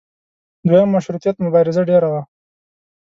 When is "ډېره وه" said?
1.89-2.21